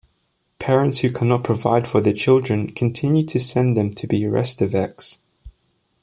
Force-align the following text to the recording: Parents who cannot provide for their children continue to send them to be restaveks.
Parents 0.57 1.01
who 1.01 1.11
cannot 1.11 1.43
provide 1.43 1.87
for 1.87 2.01
their 2.01 2.11
children 2.11 2.71
continue 2.73 3.23
to 3.27 3.39
send 3.39 3.77
them 3.77 3.91
to 3.91 4.07
be 4.07 4.21
restaveks. 4.21 5.19